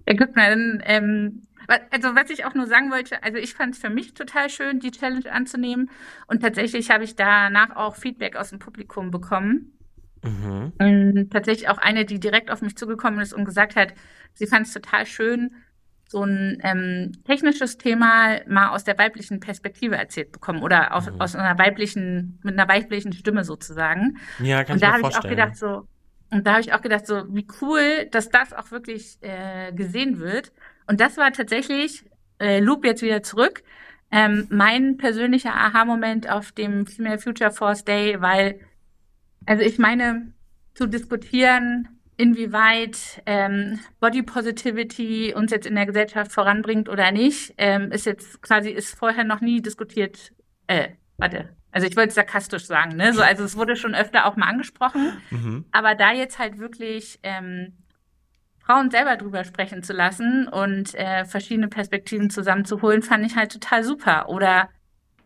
Ja, 0.06 0.14
guck 0.16 0.34
mal, 0.36 0.50
dann 0.50 0.82
ähm, 0.84 1.46
also 1.90 2.14
was 2.14 2.30
ich 2.30 2.44
auch 2.44 2.54
nur 2.54 2.66
sagen 2.66 2.90
wollte, 2.90 3.22
also 3.22 3.38
ich 3.38 3.54
fand 3.54 3.74
es 3.74 3.80
für 3.80 3.90
mich 3.90 4.14
total 4.14 4.50
schön, 4.50 4.80
die 4.80 4.90
Challenge 4.90 5.30
anzunehmen. 5.30 5.90
Und 6.26 6.40
tatsächlich 6.40 6.90
habe 6.90 7.04
ich 7.04 7.16
danach 7.16 7.76
auch 7.76 7.96
Feedback 7.96 8.36
aus 8.36 8.50
dem 8.50 8.58
Publikum 8.58 9.10
bekommen. 9.10 9.72
Mhm. 10.22 10.72
Und 10.78 11.30
tatsächlich 11.30 11.68
auch 11.68 11.78
eine, 11.78 12.04
die 12.04 12.20
direkt 12.20 12.50
auf 12.50 12.62
mich 12.62 12.76
zugekommen 12.76 13.20
ist 13.20 13.32
und 13.32 13.44
gesagt 13.44 13.76
hat, 13.76 13.94
sie 14.34 14.46
fand 14.46 14.66
es 14.66 14.72
total 14.72 15.06
schön, 15.06 15.50
so 16.12 16.22
ein 16.22 16.58
ähm, 16.62 17.12
technisches 17.24 17.78
Thema 17.78 18.38
mal 18.46 18.68
aus 18.68 18.84
der 18.84 18.98
weiblichen 18.98 19.40
Perspektive 19.40 19.96
erzählt 19.96 20.30
bekommen 20.30 20.62
oder 20.62 20.94
aus, 20.94 21.10
mhm. 21.10 21.20
aus 21.20 21.34
einer 21.34 21.58
weiblichen, 21.58 22.38
mit 22.42 22.58
einer 22.58 22.68
weiblichen 22.68 23.12
Stimme 23.14 23.44
sozusagen. 23.44 24.18
Ja, 24.38 24.62
kann 24.62 24.74
und 24.74 24.82
da 24.82 24.92
habe 24.92 25.08
ich 25.08 25.16
auch 25.16 25.22
gedacht, 25.22 25.56
so, 25.56 25.88
und 26.30 26.46
da 26.46 26.52
habe 26.52 26.60
ich 26.60 26.72
auch 26.72 26.82
gedacht, 26.82 27.06
so, 27.06 27.24
wie 27.34 27.46
cool, 27.60 28.08
dass 28.10 28.28
das 28.28 28.52
auch 28.52 28.70
wirklich 28.70 29.18
äh, 29.22 29.72
gesehen 29.72 30.18
wird. 30.18 30.52
Und 30.86 31.00
das 31.00 31.16
war 31.16 31.32
tatsächlich, 31.32 32.04
äh, 32.38 32.60
Loop 32.60 32.84
jetzt 32.84 33.02
wieder 33.02 33.22
zurück, 33.22 33.62
ähm, 34.10 34.46
mein 34.50 34.98
persönlicher 34.98 35.54
Aha-Moment 35.54 36.28
auf 36.30 36.52
dem 36.52 36.86
Female 36.86 37.18
Future 37.18 37.50
Force 37.50 37.84
Day, 37.84 38.20
weil, 38.20 38.60
also 39.46 39.62
ich 39.62 39.78
meine, 39.78 40.32
zu 40.74 40.86
diskutieren, 40.86 41.88
inwieweit 42.16 43.22
ähm, 43.26 43.80
Body 44.00 44.22
Positivity 44.22 45.34
uns 45.34 45.50
jetzt 45.50 45.66
in 45.66 45.74
der 45.74 45.86
Gesellschaft 45.86 46.30
voranbringt 46.32 46.88
oder 46.88 47.10
nicht, 47.10 47.54
ähm, 47.58 47.90
ist 47.90 48.06
jetzt 48.06 48.42
quasi, 48.42 48.70
ist 48.70 48.96
vorher 48.96 49.24
noch 49.24 49.40
nie 49.40 49.62
diskutiert, 49.62 50.32
äh, 50.66 50.90
warte, 51.16 51.48
also 51.72 51.86
ich 51.86 51.96
wollte 51.96 52.10
es 52.10 52.14
sarkastisch 52.14 52.66
sagen, 52.66 52.96
ne? 52.96 53.14
So, 53.14 53.22
also 53.22 53.44
es 53.44 53.56
wurde 53.56 53.76
schon 53.76 53.94
öfter 53.94 54.26
auch 54.26 54.36
mal 54.36 54.46
angesprochen, 54.46 55.20
mhm. 55.30 55.64
aber 55.72 55.94
da 55.94 56.12
jetzt 56.12 56.38
halt 56.38 56.58
wirklich 56.58 57.18
ähm, 57.22 57.72
Frauen 58.72 58.90
selber 58.90 59.16
drüber 59.16 59.44
sprechen 59.44 59.82
zu 59.82 59.92
lassen 59.92 60.48
und 60.48 60.94
äh, 60.94 61.26
verschiedene 61.26 61.68
Perspektiven 61.68 62.30
zusammenzuholen, 62.30 63.02
fand 63.02 63.26
ich 63.26 63.36
halt 63.36 63.52
total 63.52 63.84
super. 63.84 64.30
Oder 64.30 64.70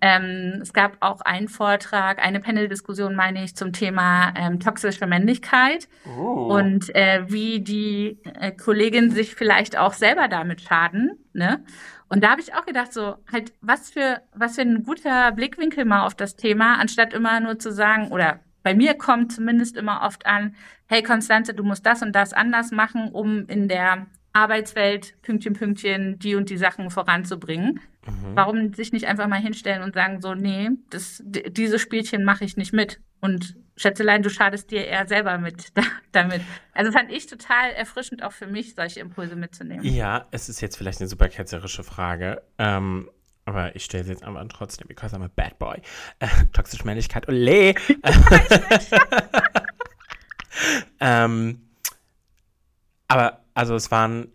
ähm, 0.00 0.58
es 0.62 0.72
gab 0.72 0.96
auch 0.98 1.20
einen 1.20 1.46
Vortrag, 1.46 2.18
eine 2.18 2.40
Panel-Diskussion, 2.40 3.14
meine 3.14 3.44
ich, 3.44 3.54
zum 3.54 3.72
Thema 3.72 4.32
ähm, 4.36 4.58
toxische 4.58 5.06
Männlichkeit 5.06 5.88
oh. 6.18 6.56
und 6.56 6.92
äh, 6.96 7.22
wie 7.28 7.60
die 7.60 8.18
äh, 8.40 8.50
Kolleginnen 8.50 9.10
sich 9.10 9.36
vielleicht 9.36 9.78
auch 9.78 9.92
selber 9.92 10.26
damit 10.26 10.60
schaden. 10.60 11.12
Ne? 11.32 11.64
Und 12.08 12.24
da 12.24 12.30
habe 12.30 12.40
ich 12.40 12.52
auch 12.54 12.66
gedacht, 12.66 12.92
so 12.92 13.14
halt, 13.32 13.52
was 13.60 13.90
für, 13.90 14.22
was 14.34 14.56
für 14.56 14.62
ein 14.62 14.82
guter 14.82 15.30
Blickwinkel 15.30 15.84
mal 15.84 16.04
auf 16.04 16.16
das 16.16 16.34
Thema, 16.34 16.80
anstatt 16.80 17.14
immer 17.14 17.38
nur 17.38 17.60
zu 17.60 17.72
sagen, 17.72 18.08
oder 18.10 18.40
bei 18.66 18.74
mir 18.74 18.94
kommt 18.94 19.32
zumindest 19.32 19.76
immer 19.76 20.02
oft 20.02 20.26
an, 20.26 20.56
hey 20.86 21.00
Konstanze, 21.00 21.54
du 21.54 21.62
musst 21.62 21.86
das 21.86 22.02
und 22.02 22.10
das 22.10 22.32
anders 22.32 22.72
machen, 22.72 23.12
um 23.12 23.46
in 23.46 23.68
der 23.68 24.08
Arbeitswelt 24.32 25.14
Pünktchen, 25.22 25.52
Pünktchen 25.52 26.18
die 26.18 26.34
und 26.34 26.50
die 26.50 26.56
Sachen 26.56 26.90
voranzubringen. 26.90 27.78
Mhm. 28.04 28.34
Warum 28.34 28.74
sich 28.74 28.92
nicht 28.92 29.06
einfach 29.06 29.28
mal 29.28 29.40
hinstellen 29.40 29.84
und 29.84 29.94
sagen 29.94 30.20
so, 30.20 30.34
nee, 30.34 30.70
das, 30.90 31.22
diese 31.24 31.78
Spielchen 31.78 32.24
mache 32.24 32.44
ich 32.44 32.56
nicht 32.56 32.72
mit. 32.72 33.00
Und 33.20 33.56
Schätzelein, 33.76 34.24
du 34.24 34.30
schadest 34.30 34.72
dir 34.72 34.84
eher 34.84 35.06
selber 35.06 35.38
mit 35.38 35.72
damit. 36.10 36.40
Also 36.72 36.90
fand 36.90 37.12
ich 37.12 37.28
total 37.28 37.70
erfrischend 37.70 38.24
auch 38.24 38.32
für 38.32 38.48
mich, 38.48 38.74
solche 38.74 38.98
Impulse 38.98 39.36
mitzunehmen. 39.36 39.84
Ja, 39.84 40.26
es 40.32 40.48
ist 40.48 40.60
jetzt 40.60 40.76
vielleicht 40.76 41.00
eine 41.00 41.08
super 41.08 41.28
ketzerische 41.28 41.84
Frage. 41.84 42.42
Ähm, 42.58 43.08
aber 43.46 43.74
ich 43.74 43.84
stelle 43.84 44.04
sie 44.04 44.10
jetzt 44.10 44.24
einfach 44.24 44.44
trotzdem, 44.48 44.88
because 44.88 45.16
I'm 45.16 45.24
a 45.24 45.30
bad 45.34 45.58
boy. 45.58 45.80
Äh, 46.18 46.28
toxische 46.52 46.84
Männlichkeit, 46.84 47.28
ole! 47.28 47.74
ähm, 51.00 51.62
aber, 53.08 53.40
also 53.54 53.74
es 53.76 53.90
waren, 53.90 54.28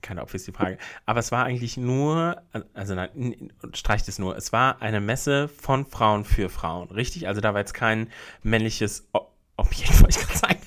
keine 0.00 0.22
ist 0.22 0.46
die 0.46 0.52
Frage, 0.52 0.78
aber 1.04 1.20
es 1.20 1.32
war 1.32 1.44
eigentlich 1.44 1.76
nur, 1.76 2.42
also 2.74 2.94
nein, 2.94 3.52
streicht 3.74 4.08
es 4.08 4.18
nur, 4.18 4.36
es 4.36 4.52
war 4.52 4.80
eine 4.80 5.00
Messe 5.00 5.48
von 5.48 5.84
Frauen 5.84 6.24
für 6.24 6.48
Frauen, 6.48 6.90
richtig? 6.90 7.28
Also 7.28 7.40
da 7.40 7.54
war 7.54 7.60
jetzt 7.60 7.74
kein 7.74 8.08
männliches 8.42 9.08
Objekt, 9.56 9.92
wollte 10.00 10.18
ich 10.18 10.26
gerade 10.26 10.38
sagen. 10.38 10.60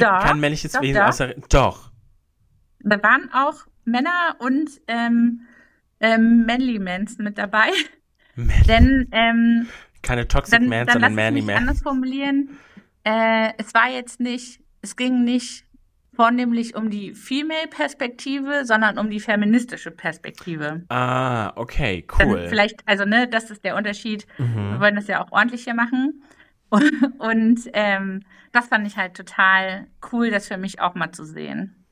Doch, 0.00 0.22
Kein 0.22 0.40
männliches 0.40 0.72
doch, 0.72 0.80
Wesen 0.80 1.00
doch. 1.00 1.08
außer. 1.08 1.34
Doch. 1.48 1.90
Da 2.80 3.02
waren 3.02 3.30
auch 3.32 3.66
Männer 3.84 4.36
und 4.38 4.70
ähm, 4.88 5.46
ähm, 6.04 6.44
Manly 6.46 6.78
Mans 6.78 7.18
mit 7.18 7.38
dabei. 7.38 7.70
Man, 8.36 8.62
Denn 8.68 9.08
ähm, 9.12 9.68
keine 10.02 10.26
Toxic 10.28 10.58
dann, 10.58 10.68
Man, 10.68 10.86
dann 10.86 10.92
sondern 10.94 11.14
Manly 11.14 11.40
mich 11.40 11.46
Man. 11.46 11.56
anders 11.56 11.80
formulieren. 11.82 12.58
Äh, 13.04 13.52
es 13.58 13.72
war 13.74 13.88
jetzt 13.90 14.20
nicht, 14.20 14.60
es 14.82 14.96
ging 14.96 15.24
nicht 15.24 15.64
vornehmlich 16.14 16.76
um 16.76 16.90
die 16.90 17.12
Female-Perspektive, 17.14 18.64
sondern 18.64 18.98
um 18.98 19.10
die 19.10 19.20
feministische 19.20 19.90
Perspektive. 19.90 20.84
Ah, 20.88 21.52
okay, 21.56 22.06
Dann 22.18 22.28
cool. 22.28 22.46
vielleicht, 22.48 22.86
also 22.86 23.04
ne, 23.04 23.26
das 23.28 23.50
ist 23.50 23.64
der 23.64 23.76
Unterschied. 23.76 24.26
Wir 24.38 24.46
Mhm. 24.46 24.80
wollen 24.80 24.94
das 24.94 25.06
ja 25.08 25.24
auch 25.24 25.32
ordentlich 25.32 25.64
hier 25.64 25.74
machen. 25.74 26.22
Und, 26.70 26.82
und 27.18 27.60
ähm, 27.72 28.20
das 28.52 28.68
fand 28.68 28.86
ich 28.86 28.96
halt 28.96 29.14
total 29.16 29.86
cool, 30.12 30.30
das 30.30 30.48
für 30.48 30.56
mich 30.56 30.80
auch 30.80 30.94
mal 30.94 31.12
zu 31.12 31.24
sehen. 31.24 31.83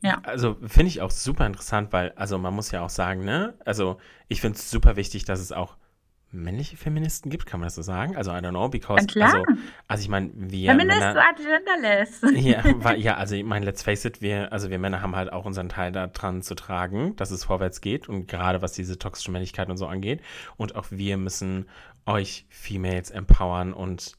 Ja. 0.00 0.20
Also 0.22 0.56
finde 0.66 0.88
ich 0.88 1.00
auch 1.00 1.10
super 1.10 1.46
interessant, 1.46 1.92
weil, 1.92 2.12
also 2.12 2.38
man 2.38 2.54
muss 2.54 2.70
ja 2.70 2.82
auch 2.82 2.90
sagen, 2.90 3.24
ne? 3.24 3.54
Also 3.64 3.98
ich 4.28 4.40
finde 4.40 4.56
es 4.58 4.70
super 4.70 4.96
wichtig, 4.96 5.24
dass 5.24 5.40
es 5.40 5.52
auch 5.52 5.76
männliche 6.30 6.76
Feministen 6.76 7.30
gibt, 7.30 7.46
kann 7.46 7.60
man 7.60 7.66
das 7.66 7.74
so 7.74 7.82
sagen? 7.82 8.16
Also 8.16 8.30
I 8.30 8.34
don't 8.34 8.50
know, 8.50 8.68
because, 8.68 9.06
also, 9.20 9.44
also 9.86 10.02
ich 10.02 10.08
meine, 10.08 10.30
wir 10.34 10.70
Feminist 10.70 11.00
Männer, 11.00 11.20
are 11.20 11.34
genderless. 11.34 12.20
ja, 12.34 12.94
ja, 12.94 13.16
also 13.16 13.34
ich 13.34 13.44
meine, 13.44 13.64
let's 13.64 13.82
face 13.82 14.04
it, 14.04 14.20
wir, 14.20 14.52
also 14.52 14.68
wir 14.68 14.78
Männer 14.78 15.00
haben 15.00 15.16
halt 15.16 15.32
auch 15.32 15.46
unseren 15.46 15.70
Teil 15.70 15.90
daran 15.90 16.42
zu 16.42 16.54
tragen, 16.54 17.16
dass 17.16 17.30
es 17.30 17.44
vorwärts 17.44 17.80
geht 17.80 18.08
und 18.08 18.28
gerade 18.28 18.60
was 18.60 18.72
diese 18.72 18.98
toxische 18.98 19.30
Männlichkeit 19.30 19.70
und 19.70 19.78
so 19.78 19.86
angeht 19.86 20.20
und 20.56 20.76
auch 20.76 20.86
wir 20.90 21.16
müssen 21.16 21.66
euch 22.04 22.46
Females 22.50 23.10
empowern 23.10 23.72
und 23.72 24.12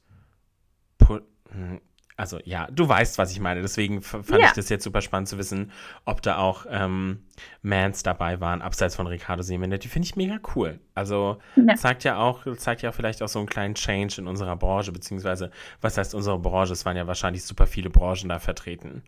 hm, 1.51 1.81
also 2.19 2.39
ja, 2.43 2.67
du 2.71 2.87
weißt, 2.87 3.17
was 3.17 3.31
ich 3.31 3.39
meine. 3.39 3.61
Deswegen 3.61 4.01
fand 4.01 4.29
Ja. 4.29 4.37
ich 4.47 4.51
das 4.51 4.69
jetzt 4.69 4.83
super 4.83 5.01
spannend 5.01 5.27
zu 5.29 5.37
wissen, 5.37 5.71
ob 6.05 6.21
da 6.21 6.37
auch 6.37 6.65
ähm, 6.69 7.23
Mans 7.61 8.03
dabei 8.03 8.39
waren, 8.41 8.61
abseits 8.61 8.95
von 8.95 9.07
Ricardo 9.07 9.41
Semenet. 9.41 9.83
Die 9.83 9.87
finde 9.87 10.05
ich 10.07 10.15
mega 10.15 10.39
cool. 10.55 10.79
Also 10.95 11.39
Ja. 11.55 11.75
zeigt 11.75 12.03
ja 12.03 12.17
auch, 12.17 12.45
zeigt 12.57 12.81
ja 12.81 12.91
vielleicht 12.91 13.23
auch 13.23 13.27
so 13.29 13.39
einen 13.39 13.47
kleinen 13.47 13.75
Change 13.75 14.15
in 14.21 14.27
unserer 14.27 14.55
Branche, 14.55 14.91
beziehungsweise, 14.91 15.51
was 15.81 15.97
heißt 15.97 16.13
unsere 16.13 16.37
Branche? 16.39 16.73
Es 16.73 16.85
waren 16.85 16.97
ja 16.97 17.07
wahrscheinlich 17.07 17.43
super 17.43 17.65
viele 17.67 17.89
Branchen 17.89 18.29
da 18.29 18.39
vertreten. 18.39 19.01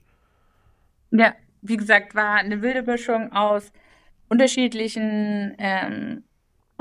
Ja, 1.12 1.34
wie 1.62 1.77
gesagt, 1.77 2.15
war 2.15 2.36
eine 2.36 2.62
wilde 2.62 2.84
Mischung 2.84 3.32
aus 3.34 3.72
unterschiedlichen, 4.30 5.56
ähm, 5.60 6.24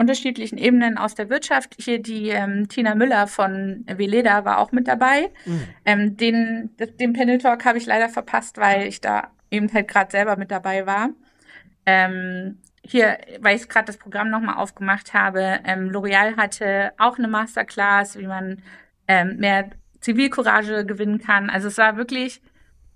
unterschiedlichen 0.01 0.57
Ebenen 0.57 0.97
aus 0.97 1.15
der 1.15 1.29
Wirtschaft. 1.29 1.77
Hier 1.79 2.01
die 2.01 2.31
ähm, 2.31 2.69
Tina 2.69 2.95
Müller 2.95 3.27
von 3.27 3.85
Veleda 3.87 4.47
war 4.47 4.59
auch 4.59 4.73
mit 4.73 4.89
dabei. 4.89 5.31
Ähm, 5.85 6.17
den, 6.17 6.71
den 6.99 7.13
Panel 7.13 7.37
Talk 7.37 7.67
habe 7.67 7.77
ich 7.77 7.85
leider 7.85 8.09
verpasst, 8.09 8.57
weil 8.57 8.87
ich 8.87 9.03
da 9.03 9.31
eben 9.51 9.73
halt 9.73 9.89
gerade 9.89 10.11
selber 10.11 10.37
mit 10.37 10.51
dabei 10.51 10.87
war. 10.87 11.11
Ähm, 11.85 12.59
hier, 12.83 13.19
weil 13.41 13.57
ich 13.57 13.69
gerade 13.69 13.87
das 13.87 13.99
Programm 13.99 14.31
nochmal 14.31 14.57
aufgemacht 14.57 15.13
habe, 15.13 15.61
ähm, 15.65 15.91
L'Oreal 15.91 16.37
hatte 16.37 16.93
auch 16.97 17.19
eine 17.19 17.29
Masterclass, 17.29 18.19
wie 18.19 18.27
man 18.27 18.63
ähm, 19.07 19.37
mehr 19.37 19.69
Zivilcourage 20.01 20.87
gewinnen 20.87 21.19
kann. 21.19 21.51
Also 21.51 21.69
es 21.69 21.77
war 21.77 21.99
wirklich, 21.99 22.41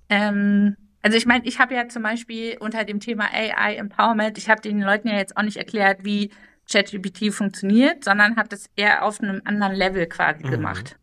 ähm, 0.08 0.76
also 1.02 1.18
ich 1.18 1.26
meine, 1.26 1.44
ich 1.44 1.58
habe 1.58 1.75
ja 1.75 1.87
zum 1.88 2.02
Beispiel 2.02 2.56
unter 2.61 2.84
dem 2.84 2.99
Thema 2.99 3.28
AI 3.30 3.75
Empowerment, 3.75 4.38
ich 4.38 4.49
habe 4.49 4.62
den 4.62 4.80
Leuten 4.80 5.08
ja 5.08 5.16
jetzt 5.16 5.37
auch 5.37 5.42
nicht 5.42 5.58
erklärt, 5.58 6.02
wie 6.02 6.30
ChatGPT 6.71 7.33
funktioniert, 7.33 8.04
sondern 8.04 8.37
habe 8.37 8.49
das 8.49 8.66
eher 8.76 9.04
auf 9.04 9.21
einem 9.21 9.42
anderen 9.44 9.75
Level 9.75 10.06
quasi 10.06 10.44
Mhm. 10.44 10.50
gemacht. 10.50 10.97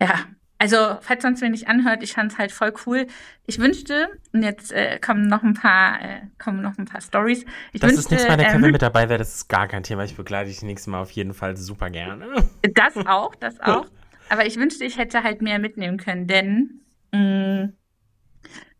Ja, 0.00 0.26
also 0.58 0.98
falls 1.02 1.22
man 1.22 1.34
es 1.34 1.40
mir 1.42 1.50
nicht 1.50 1.68
anhört, 1.68 2.02
ich 2.02 2.14
fand 2.14 2.32
es 2.32 2.38
halt 2.38 2.50
voll 2.52 2.72
cool. 2.86 3.06
Ich 3.46 3.58
wünschte, 3.58 4.08
und 4.32 4.42
jetzt 4.42 4.72
äh, 4.72 4.98
kommen 4.98 5.26
noch 5.28 5.42
ein 5.42 5.54
paar, 5.54 6.00
äh, 6.02 6.20
kommen 6.38 6.62
noch 6.62 6.78
ein 6.78 6.86
paar 6.86 7.00
Stories. 7.02 7.44
Ich 7.72 7.80
Das 7.80 7.90
wünschte, 7.90 8.00
ist 8.00 8.10
nichts 8.10 8.28
Mal, 8.28 8.36
der 8.38 8.46
ähm, 8.46 8.52
Kevin 8.60 8.70
mit 8.72 8.82
dabei 8.82 9.08
wäre, 9.08 9.18
das 9.18 9.34
ist 9.34 9.48
gar 9.48 9.68
kein 9.68 9.82
Thema. 9.82 10.04
Ich 10.04 10.16
begleite 10.16 10.48
dich 10.48 10.62
nächstes 10.62 10.86
Mal 10.86 11.00
auf 11.00 11.10
jeden 11.10 11.34
Fall 11.34 11.56
super 11.56 11.90
gerne. 11.90 12.26
Das 12.74 12.96
auch, 13.06 13.34
das 13.34 13.60
auch. 13.60 13.86
Aber 14.28 14.46
ich 14.46 14.56
wünschte, 14.56 14.84
ich 14.84 14.96
hätte 14.98 15.22
halt 15.22 15.42
mehr 15.42 15.58
mitnehmen 15.58 15.98
können, 15.98 16.26
denn 16.26 16.80
mh, 17.12 17.68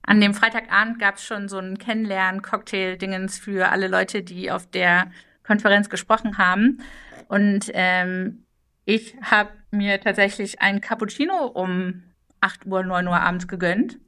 an 0.02 0.20
dem 0.20 0.34
Freitagabend 0.34 0.98
gab 0.98 1.16
es 1.16 1.24
schon 1.24 1.48
so 1.48 1.58
ein 1.58 1.78
Kennenlernen-Cocktail-Dingens 1.78 3.38
für 3.38 3.68
alle 3.70 3.88
Leute, 3.88 4.22
die 4.22 4.50
auf 4.50 4.66
der 4.70 5.10
Konferenz 5.46 5.88
gesprochen 5.88 6.38
haben. 6.38 6.82
Und 7.28 7.70
ähm, 7.74 8.44
ich 8.84 9.16
habe 9.22 9.50
mir 9.70 10.00
tatsächlich 10.00 10.60
einen 10.60 10.80
Cappuccino 10.80 11.46
um 11.46 12.02
8 12.40 12.66
Uhr, 12.66 12.82
9 12.82 13.06
Uhr 13.06 13.20
abends 13.20 13.48
gegönnt 13.48 13.98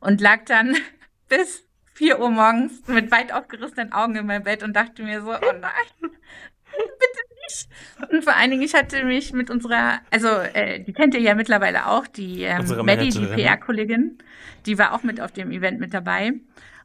und 0.00 0.20
lag 0.20 0.44
dann 0.46 0.76
bis 1.28 1.66
4 1.94 2.20
Uhr 2.20 2.30
morgens 2.30 2.86
mit 2.86 3.10
weit 3.10 3.32
aufgerissenen 3.32 3.92
Augen 3.92 4.16
in 4.16 4.26
meinem 4.26 4.44
Bett 4.44 4.62
und 4.62 4.74
dachte 4.74 5.02
mir 5.02 5.20
so, 5.20 5.32
oh 5.32 5.52
nein, 5.60 5.72
bitte 6.00 7.20
nicht. 7.44 7.68
Und 8.10 8.24
vor 8.24 8.34
allen 8.34 8.50
Dingen, 8.50 8.62
ich 8.62 8.74
hatte 8.74 9.04
mich 9.04 9.32
mit 9.32 9.50
unserer, 9.50 10.00
also 10.10 10.28
äh, 10.28 10.80
die 10.80 10.92
kennt 10.92 11.14
ihr 11.14 11.20
ja 11.20 11.34
mittlerweile 11.34 11.86
auch, 11.86 12.06
die 12.06 12.44
ähm, 12.44 12.66
Maddie, 12.84 13.10
die. 13.10 13.26
PR-Kollegin, 13.26 14.18
die 14.66 14.78
war 14.78 14.94
auch 14.94 15.02
mit 15.02 15.20
auf 15.20 15.32
dem 15.32 15.50
Event 15.50 15.80
mit 15.80 15.92
dabei. 15.92 16.32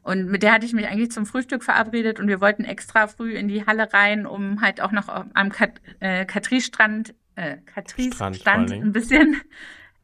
Und 0.06 0.28
mit 0.28 0.44
der 0.44 0.52
hatte 0.52 0.64
ich 0.64 0.72
mich 0.72 0.86
eigentlich 0.86 1.10
zum 1.10 1.26
Frühstück 1.26 1.64
verabredet 1.64 2.20
und 2.20 2.28
wir 2.28 2.40
wollten 2.40 2.62
extra 2.62 3.08
früh 3.08 3.32
in 3.32 3.48
die 3.48 3.66
Halle 3.66 3.92
rein, 3.92 4.24
um 4.24 4.60
halt 4.60 4.80
auch 4.80 4.92
noch 4.92 5.08
am 5.08 5.50
Kat 5.50 5.80
äh, 5.98 6.24
Katries-Strand, 6.24 7.12
äh, 7.34 7.56
Katries 7.66 8.14
Strand 8.14 8.36
vor 8.36 8.40
Strand 8.40 8.58
allen 8.58 8.66
Dingen. 8.70 8.86
ein 8.86 8.92
bisschen 8.92 9.40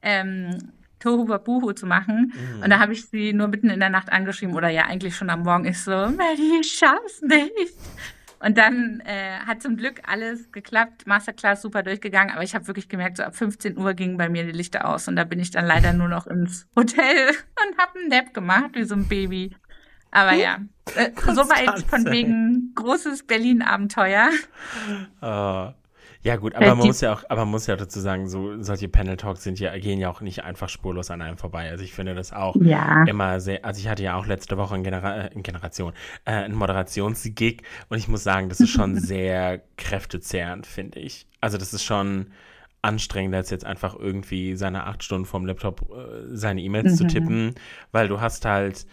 ähm, 0.03 0.73
Tohu 0.99 1.29
Wabuhu 1.29 1.73
zu 1.73 1.87
machen. 1.87 2.33
Mhm. 2.35 2.63
Und 2.65 2.71
da 2.71 2.81
habe 2.81 2.95
ich 2.95 3.07
sie 3.07 3.33
nur 3.33 3.47
mitten 3.47 3.71
in 3.71 3.79
der 3.79 3.91
Nacht 3.91 4.11
angeschrieben 4.11 4.57
oder 4.57 4.71
ja 4.71 4.87
eigentlich 4.87 5.15
schon 5.15 5.31
am 5.31 5.45
Morgen. 5.45 5.67
Ich 5.67 5.79
so, 5.79 5.93
Maddie, 5.93 6.59
ich 6.61 6.73
schaff's 6.73 7.23
nicht. 7.23 7.79
Und 8.45 8.59
dann 8.59 9.01
äh, 9.05 9.39
hat 9.47 9.63
zum 9.63 9.77
Glück 9.77 10.01
alles 10.05 10.51
geklappt, 10.51 11.07
Masterclass 11.07 11.63
super 11.63 11.85
durchgegangen, 11.85 12.35
aber 12.35 12.43
ich 12.43 12.57
habe 12.57 12.67
wirklich 12.67 12.89
gemerkt, 12.89 13.19
so 13.19 13.23
ab 13.23 13.37
15 13.37 13.79
Uhr 13.79 13.95
gingen 13.95 14.17
bei 14.17 14.29
mir 14.29 14.43
die 14.43 14.51
Lichter 14.51 14.89
aus 14.89 15.07
und 15.07 15.15
da 15.15 15.23
bin 15.23 15.39
ich 15.39 15.53
dann 15.53 15.65
leider 15.65 15.93
nur 15.93 16.09
noch 16.09 16.27
ins 16.27 16.67
Hotel 16.75 17.29
und 17.69 17.79
habe 17.79 18.01
einen 18.01 18.09
Nap 18.09 18.35
gemacht, 18.35 18.71
wie 18.75 18.83
so 18.83 18.97
ein 18.97 19.07
Baby. 19.07 19.55
Aber 20.13 20.35
ja, 20.35 20.59
äh, 20.95 21.11
soweit 21.35 21.81
von 21.89 22.07
wegen 22.11 22.73
großes 22.75 23.27
Berlin-Abenteuer. 23.27 24.29
Äh, 25.21 25.73
ja 26.25 26.37
gut, 26.37 26.55
aber 26.55 26.75
man 26.77 26.87
muss 26.87 27.01
ja 27.01 27.13
auch, 27.15 27.25
aber 27.29 27.41
man 27.41 27.51
muss 27.51 27.67
ja 27.67 27.75
dazu 27.75 27.99
sagen, 27.99 28.29
so 28.29 28.63
solche 28.63 28.89
Panel 28.89 29.17
Talks 29.17 29.43
sind 29.43 29.59
ja 29.59 29.77
gehen 29.79 29.99
ja 29.99 30.09
auch 30.09 30.21
nicht 30.21 30.45
einfach 30.45 30.69
spurlos 30.69 31.11
an 31.11 31.21
einem 31.21 31.37
vorbei. 31.37 31.69
Also 31.69 31.83
ich 31.83 31.93
finde 31.95 32.15
das 32.15 32.33
auch 32.33 32.55
Ja. 32.61 33.05
immer 33.05 33.41
sehr. 33.41 33.65
Also 33.65 33.81
ich 33.81 33.89
hatte 33.89 34.05
ja 34.05 34.15
auch 34.17 34.27
letzte 34.27 34.57
Woche 34.57 34.75
eine 34.75 34.85
Genera 34.85 35.25
äh, 35.27 35.31
Generation, 35.35 35.93
äh, 36.25 36.33
einen 36.33 36.55
Moderationsgig 36.55 37.63
und 37.89 37.99
ich 37.99 38.07
muss 38.07 38.23
sagen, 38.23 38.49
das 38.49 38.63
ist 38.63 38.71
schon 38.71 38.95
sehr 39.01 39.63
kräftezehrend, 39.77 40.67
finde 40.67 41.01
ich. 41.01 41.27
Also 41.41 41.59
das 41.59 41.73
ist 41.75 41.83
schon 41.83 42.29
anstrengender, 42.83 43.39
als 43.39 43.51
jetzt 43.51 43.65
einfach 43.65 43.97
irgendwie 43.97 44.55
seine 44.57 44.85
acht 44.87 45.03
Stunden 45.03 45.25
vom 45.27 45.45
Laptop 45.47 45.83
äh, 45.93 46.37
seine 46.37 46.61
E-Mails 46.61 46.97
zu 46.97 47.05
Mhm. 47.05 47.09
tippen, 47.09 47.55
weil 47.91 48.07
du 48.09 48.21
hast 48.21 48.45
halt 48.45 48.87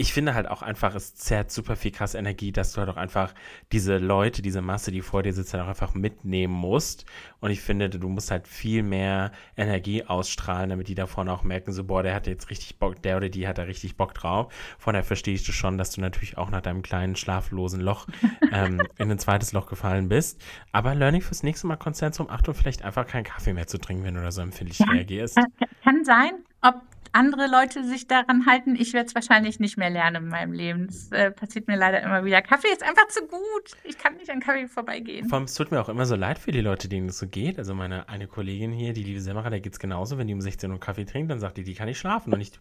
ich 0.00 0.14
finde 0.14 0.32
halt 0.32 0.48
auch 0.48 0.62
einfach, 0.62 0.94
es 0.94 1.14
zerrt 1.14 1.50
super 1.50 1.76
viel 1.76 1.90
krass 1.90 2.14
Energie, 2.14 2.52
dass 2.52 2.72
du 2.72 2.78
halt 2.78 2.88
auch 2.88 2.96
einfach 2.96 3.34
diese 3.70 3.98
Leute, 3.98 4.40
diese 4.40 4.62
Masse, 4.62 4.90
die 4.90 5.02
vor 5.02 5.22
dir 5.22 5.34
sitzt, 5.34 5.52
halt 5.52 5.62
auch 5.62 5.68
einfach 5.68 5.92
mitnehmen 5.92 6.54
musst. 6.54 7.04
Und 7.40 7.50
ich 7.50 7.60
finde, 7.60 7.90
du 7.90 8.08
musst 8.08 8.30
halt 8.30 8.48
viel 8.48 8.82
mehr 8.82 9.30
Energie 9.58 10.02
ausstrahlen, 10.02 10.70
damit 10.70 10.88
die 10.88 10.94
da 10.94 11.06
vorne 11.06 11.30
auch 11.30 11.42
merken, 11.42 11.72
so, 11.72 11.84
boah, 11.84 12.02
der 12.02 12.14
hat 12.14 12.26
jetzt 12.26 12.48
richtig 12.48 12.78
Bock, 12.78 13.02
der 13.02 13.18
oder 13.18 13.28
die 13.28 13.46
hat 13.46 13.58
da 13.58 13.64
richtig 13.64 13.98
Bock 13.98 14.14
drauf. 14.14 14.50
Von 14.78 14.94
daher 14.94 15.04
verstehe 15.04 15.34
ich 15.34 15.44
das 15.44 15.54
schon, 15.54 15.76
dass 15.76 15.90
du 15.90 16.00
natürlich 16.00 16.38
auch 16.38 16.48
nach 16.48 16.62
deinem 16.62 16.80
kleinen 16.80 17.14
schlaflosen 17.14 17.82
Loch 17.82 18.06
ähm, 18.52 18.80
in 18.96 19.10
ein 19.10 19.18
zweites 19.18 19.52
Loch 19.52 19.66
gefallen 19.66 20.08
bist. 20.08 20.42
Aber 20.72 20.94
Learning 20.94 21.20
fürs 21.20 21.42
nächste 21.42 21.66
Mal 21.66 21.76
Konzentrum, 21.76 22.30
Achtung, 22.30 22.54
vielleicht 22.54 22.86
einfach 22.86 23.06
keinen 23.06 23.24
Kaffee 23.24 23.52
mehr 23.52 23.66
zu 23.66 23.76
trinken, 23.76 24.04
wenn 24.04 24.14
du 24.14 24.22
da 24.22 24.32
so 24.32 24.40
empfindlich 24.40 24.80
reagierst. 24.80 25.38
Kann, 25.90 26.04
sein, 26.04 26.32
ob 26.62 26.82
andere 27.12 27.48
Leute 27.48 27.82
sich 27.82 28.06
daran 28.06 28.46
halten. 28.46 28.76
Ich 28.76 28.92
werde 28.92 29.08
es 29.08 29.14
wahrscheinlich 29.16 29.58
nicht 29.58 29.76
mehr 29.76 29.90
lernen 29.90 30.24
in 30.24 30.28
meinem 30.28 30.52
Leben. 30.52 30.86
Das 30.86 31.10
äh, 31.10 31.32
passiert 31.32 31.66
mir 31.66 31.76
leider 31.76 32.00
immer 32.00 32.24
wieder. 32.24 32.40
Kaffee 32.42 32.68
ist 32.68 32.84
einfach 32.84 33.08
zu 33.08 33.22
gut. 33.22 33.76
Ich 33.82 33.98
kann 33.98 34.14
nicht 34.14 34.30
an 34.30 34.38
Kaffee 34.38 34.68
vorbeigehen. 34.68 35.28
Vor 35.28 35.38
allem, 35.38 35.46
es 35.46 35.54
tut 35.54 35.72
mir 35.72 35.80
auch 35.80 35.88
immer 35.88 36.06
so 36.06 36.14
leid 36.14 36.38
für 36.38 36.52
die 36.52 36.60
Leute, 36.60 36.88
denen 36.88 37.08
es 37.08 37.18
so 37.18 37.26
geht. 37.26 37.58
Also 37.58 37.74
meine 37.74 38.08
eine 38.08 38.28
Kollegin 38.28 38.70
hier, 38.70 38.92
die 38.92 39.02
liebe 39.02 39.20
Semmerer, 39.20 39.50
der 39.50 39.60
geht's 39.60 39.80
genauso. 39.80 40.16
Wenn 40.18 40.28
die 40.28 40.34
um 40.34 40.40
16 40.40 40.70
Uhr 40.70 40.78
Kaffee 40.78 41.04
trinkt, 41.04 41.32
dann 41.32 41.40
sagt 41.40 41.56
die, 41.56 41.64
die 41.64 41.74
kann 41.74 41.86
nicht 41.86 41.98
schlafen. 41.98 42.32
Und 42.32 42.40
ich, 42.40 42.52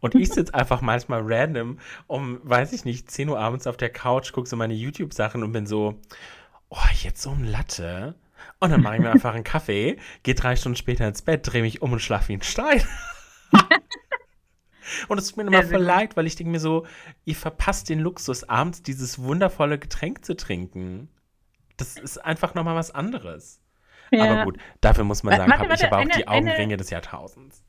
und 0.00 0.14
ich 0.14 0.30
sitze 0.30 0.54
einfach 0.54 0.80
manchmal 0.80 1.20
random 1.22 1.78
um, 2.06 2.40
weiß 2.42 2.72
ich 2.72 2.86
nicht, 2.86 3.10
10 3.10 3.28
Uhr 3.28 3.38
abends 3.38 3.66
auf 3.66 3.76
der 3.76 3.90
Couch, 3.90 4.32
gucke 4.32 4.48
so 4.48 4.56
meine 4.56 4.72
YouTube-Sachen 4.72 5.42
und 5.42 5.52
bin 5.52 5.66
so, 5.66 6.00
oh, 6.70 6.76
jetzt 7.02 7.20
so 7.20 7.32
ein 7.32 7.44
Latte. 7.44 8.14
Und 8.60 8.70
dann 8.70 8.82
mache 8.82 8.96
ich 8.96 9.00
mir 9.00 9.10
einfach 9.10 9.34
einen 9.34 9.44
Kaffee, 9.44 9.98
gehe 10.22 10.34
drei 10.34 10.56
Stunden 10.56 10.76
später 10.76 11.06
ins 11.06 11.22
Bett, 11.22 11.40
drehe 11.44 11.62
mich 11.62 11.82
um 11.82 11.92
und 11.92 12.00
schlafe 12.00 12.28
wie 12.28 12.34
ein 12.34 12.42
Stein. 12.42 12.82
Und 15.08 15.18
es 15.18 15.28
tut 15.28 15.36
mir 15.36 15.46
immer 15.46 15.62
voll 15.62 15.82
leid, 15.82 16.16
weil 16.16 16.26
ich 16.26 16.36
denke 16.36 16.50
mir 16.50 16.60
so, 16.60 16.86
ihr 17.24 17.36
verpasst 17.36 17.88
den 17.90 17.98
Luxus, 17.98 18.44
abends 18.48 18.82
dieses 18.82 19.18
wundervolle 19.18 19.78
Getränk 19.78 20.24
zu 20.24 20.34
trinken. 20.34 21.08
Das 21.76 21.96
ist 21.96 22.18
einfach 22.18 22.54
nochmal 22.54 22.74
was 22.74 22.90
anderes. 22.90 23.60
Ja. 24.10 24.24
Aber 24.24 24.44
gut, 24.44 24.58
dafür 24.80 25.04
muss 25.04 25.22
man 25.22 25.36
sagen, 25.36 25.52
habe 25.52 25.74
ich 25.74 25.84
aber 25.84 25.98
auch 25.98 26.00
eine- 26.00 26.14
die 26.14 26.26
eine- 26.26 26.50
Augenringe 26.50 26.76
des 26.78 26.90
Jahrtausends. 26.90 27.62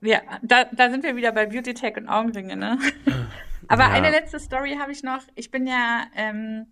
Ja, 0.00 0.20
da, 0.42 0.64
da 0.72 0.90
sind 0.90 1.02
wir 1.04 1.16
wieder 1.16 1.32
bei 1.32 1.46
Beauty 1.46 1.74
Tech 1.74 1.96
und 1.96 2.08
Augenringe, 2.08 2.56
ne? 2.56 2.78
Aber 3.68 3.82
ja. 3.82 3.90
eine 3.90 4.10
letzte 4.10 4.40
Story 4.40 4.78
habe 4.80 4.90
ich 4.90 5.02
noch. 5.02 5.20
Ich 5.34 5.50
bin 5.50 5.66
ja 5.66 6.04
ähm, 6.16 6.66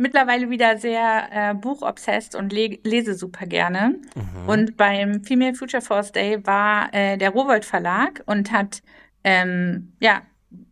mittlerweile 0.00 0.50
wieder 0.50 0.78
sehr 0.78 1.28
äh, 1.30 1.54
buchobsessed 1.54 2.34
und 2.34 2.52
le 2.52 2.78
lese 2.84 3.14
super 3.14 3.46
gerne. 3.46 3.96
Mhm. 4.14 4.48
Und 4.48 4.76
beim 4.76 5.22
Female 5.22 5.54
Future 5.54 5.82
Force 5.82 6.10
Day 6.12 6.44
war 6.46 6.92
äh, 6.92 7.16
der 7.18 7.30
Rowold 7.30 7.64
Verlag 7.64 8.22
und 8.26 8.50
hat 8.50 8.82
ähm, 9.22 9.92
ja 10.00 10.22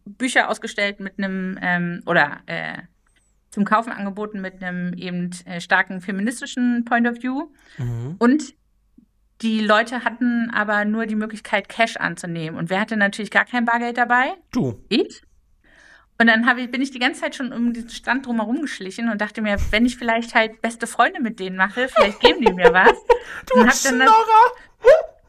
Bücher 0.05 0.49
ausgestellt 0.49 0.99
mit 0.99 1.19
einem 1.19 1.59
ähm, 1.61 2.03
oder 2.07 2.39
äh, 2.47 2.79
zum 3.51 3.65
Kaufen 3.65 3.93
angeboten 3.93 4.41
mit 4.41 4.63
einem 4.63 4.95
eben 4.95 5.31
äh, 5.45 5.61
starken 5.61 6.01
feministischen 6.01 6.85
Point 6.85 7.07
of 7.07 7.23
View. 7.23 7.49
Mhm. 7.77 8.17
Und 8.19 8.55
die 9.43 9.61
Leute 9.61 10.05
hatten 10.05 10.51
aber 10.53 10.85
nur 10.85 11.07
die 11.07 11.15
Möglichkeit, 11.15 11.69
Cash 11.69 11.97
anzunehmen. 11.97 12.59
Und 12.59 12.71
wer 12.71 12.81
hatte 12.81 12.97
natürlich 12.97 13.31
gar 13.31 13.45
kein 13.45 13.65
Bargeld 13.65 13.97
dabei? 13.97 14.35
Du. 14.51 14.83
Ich. 14.89 15.23
Und 16.21 16.27
dann 16.27 16.59
ich, 16.59 16.71
bin 16.71 16.83
ich 16.83 16.91
die 16.91 16.99
ganze 16.99 17.21
Zeit 17.21 17.37
schon 17.37 17.53
um 17.53 17.73
diesen 17.73 17.91
Stand 17.91 18.27
drumherum 18.27 18.61
geschlichen 18.61 19.09
und 19.09 19.21
dachte 19.21 19.41
mir, 19.41 19.57
wenn 19.71 19.87
ich 19.87 19.97
vielleicht 19.97 20.35
halt 20.35 20.61
beste 20.61 20.89
Freunde 20.89 21.21
mit 21.21 21.39
denen 21.39 21.57
mache, 21.57 21.89
vielleicht 21.89 22.19
geben 22.21 22.45
die 22.45 22.53
mir 22.53 22.73
was. 22.73 22.93
du 23.47 23.61
und 23.61 23.69
hab 23.69 23.83
dann 23.85 23.99
das, 24.01 24.11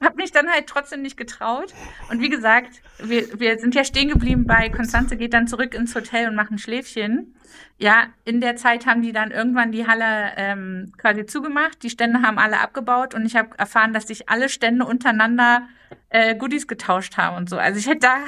hab 0.02 0.16
mich 0.16 0.32
dann 0.32 0.50
halt 0.50 0.66
trotzdem 0.66 1.04
nicht 1.04 1.16
getraut. 1.16 1.74
Und 2.10 2.22
wie 2.22 2.30
gesagt, 2.30 2.82
wir, 2.98 3.40
wir 3.40 3.60
sind 3.60 3.76
ja 3.76 3.84
stehen 3.84 4.10
geblieben 4.10 4.48
bei 4.48 4.70
Konstanze 4.70 5.16
geht 5.16 5.34
dann 5.34 5.48
zurück 5.48 5.76
ins 5.76 5.94
Hotel 5.94 6.28
und 6.28 6.36
macht 6.36 6.52
ein 6.52 6.58
Schläfchen. 6.58 7.36
Ja, 7.78 8.08
in 8.26 8.42
der 8.42 8.56
Zeit 8.56 8.88
haben 8.88 9.04
die 9.04 9.14
dann 9.14 9.30
irgendwann 9.30 9.72
die 9.72 9.86
Halle 9.86 10.32
ähm, 10.38 10.92
quasi 10.98 11.26
zugemacht. 11.28 11.84
Die 11.84 11.90
Stände 11.92 12.24
haben 12.24 12.40
alle 12.40 12.60
abgebaut 12.62 13.14
und 13.14 13.28
ich 13.28 13.36
habe 13.36 13.50
erfahren, 13.58 13.94
dass 13.94 14.08
sich 14.08 14.28
alle 14.28 14.50
Stände 14.50 14.86
untereinander 14.86 15.68
äh, 16.10 16.36
Goodies 16.36 16.68
getauscht 16.68 17.18
haben 17.18 17.38
und 17.38 17.50
so. 17.50 17.58
Also 17.58 17.80
ich 17.80 17.88
hätte 17.88 18.02
da 18.02 18.26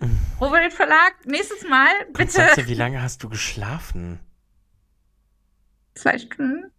Robert 0.40 0.72
Verlag 0.72 1.14
nächstes 1.24 1.68
Mal 1.68 1.92
bitte. 2.06 2.38
Konstanze, 2.38 2.68
wie 2.68 2.74
lange 2.74 3.02
hast 3.02 3.22
du 3.22 3.28
geschlafen? 3.28 4.20
Zwei 5.94 6.18
Stunden. 6.18 6.70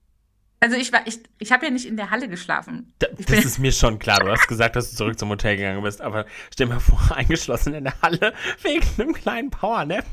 Also 0.59 0.77
ich 0.77 0.91
war, 0.91 1.05
ich, 1.05 1.19
ich 1.37 1.51
habe 1.51 1.65
ja 1.65 1.71
nicht 1.71 1.85
in 1.85 1.97
der 1.97 2.09
Halle 2.09 2.27
geschlafen. 2.27 2.93
Da, 2.99 3.07
das 3.27 3.45
ist 3.45 3.59
mir 3.59 3.71
schon 3.71 3.99
klar. 3.99 4.19
Du 4.19 4.31
hast 4.31 4.47
gesagt, 4.47 4.75
dass 4.75 4.89
du 4.89 4.97
zurück 4.97 5.19
zum 5.19 5.29
Hotel 5.29 5.57
gegangen 5.57 5.83
bist, 5.83 6.01
aber 6.01 6.25
stell 6.51 6.67
mir 6.67 6.79
vor, 6.79 6.99
eingeschlossen 7.15 7.73
in 7.73 7.83
der 7.83 8.01
Halle 8.01 8.33
wegen 8.61 8.85
einem 8.97 9.13
kleinen 9.13 9.49
Powernap. 9.49 10.05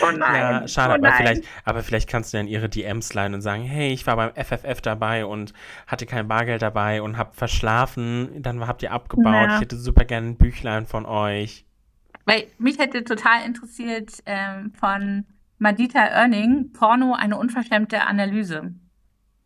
Oh 0.00 0.10
nein. 0.10 0.40
Ja, 0.40 0.68
schade, 0.68 0.94
oh 0.94 0.96
aber, 0.96 1.16
vielleicht, 1.16 1.44
aber 1.64 1.82
vielleicht 1.82 2.08
kannst 2.08 2.32
du 2.32 2.36
ja 2.36 2.42
in 2.42 2.48
ihre 2.48 2.68
DMs 2.68 3.12
leiten 3.14 3.34
und 3.34 3.40
sagen, 3.40 3.62
hey, 3.62 3.92
ich 3.92 4.06
war 4.06 4.16
beim 4.16 4.32
FFF 4.34 4.80
dabei 4.80 5.26
und 5.26 5.52
hatte 5.86 6.06
kein 6.06 6.28
Bargeld 6.28 6.62
dabei 6.62 7.02
und 7.02 7.18
hab 7.18 7.34
verschlafen, 7.34 8.42
dann 8.42 8.66
habt 8.66 8.82
ihr 8.82 8.92
abgebaut, 8.92 9.32
ja. 9.32 9.54
ich 9.54 9.60
hätte 9.60 9.76
super 9.76 10.04
gerne 10.04 10.28
ein 10.28 10.36
Büchlein 10.36 10.86
von 10.86 11.06
euch. 11.06 11.64
Weil 12.24 12.46
mich 12.58 12.78
hätte 12.78 13.04
total 13.04 13.44
interessiert 13.44 14.22
ähm, 14.26 14.72
von 14.78 15.26
Madita 15.58 16.06
Earning, 16.06 16.72
Porno, 16.72 17.14
eine 17.14 17.36
unverschämte 17.36 18.02
Analyse. 18.06 18.74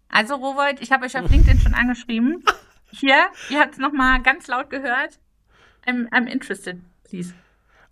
Also, 0.08 0.36
Rowold, 0.36 0.80
ich 0.80 0.92
habe 0.92 1.04
euch 1.06 1.18
auf 1.18 1.30
LinkedIn 1.30 1.60
schon 1.60 1.74
angeschrieben. 1.74 2.42
Hier, 2.90 3.26
ihr 3.50 3.60
habt 3.60 3.72
es 3.72 3.78
nochmal 3.78 4.22
ganz 4.22 4.46
laut 4.46 4.70
gehört. 4.70 5.18
I'm, 5.86 6.08
I'm 6.10 6.26
interested, 6.26 6.80
please. 7.04 7.34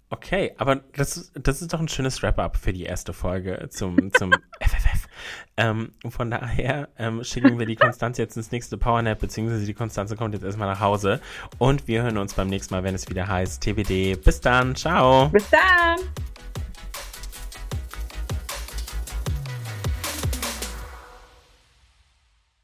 Okay, 0.09 0.53
aber 0.57 0.77
das, 0.95 1.33
das 1.35 1.63
ist 1.63 1.73
doch 1.73 1.81
ein 1.81 1.89
schönes 1.89 2.23
Wrap-up 2.23 2.57
für 2.57 2.73
die 2.73 2.85
erste 2.85 3.13
Folge 3.13 3.69
zum, 3.71 4.13
zum 4.13 4.33
FFF. 4.61 5.09
Ähm, 5.57 5.93
von 6.09 6.31
daher 6.31 6.89
ähm, 6.97 7.25
schicken 7.25 7.59
wir 7.59 7.67
die 7.67 7.75
Konstanze 7.75 8.23
jetzt 8.23 8.37
ins 8.37 8.53
nächste 8.53 8.79
Powernap, 8.79 9.19
beziehungsweise 9.19 9.67
die 9.67 9.75
Konstanze 9.75 10.15
kommt 10.15 10.35
jetzt 10.35 10.45
erstmal 10.45 10.69
nach 10.69 10.81
Hause. 10.81 11.21
Und 11.59 11.89
wir 11.89 12.03
hören 12.03 12.19
uns 12.19 12.35
beim 12.35 12.49
nächsten 12.49 12.75
Mal, 12.75 12.85
wenn 12.85 12.95
es 12.95 13.09
wieder 13.09 13.27
heißt 13.27 13.63
TBD. 13.63 14.15
Bis 14.17 14.41
dann, 14.41 14.77
ciao. 14.77 15.29
Bis 15.31 15.49
dann. 15.51 15.99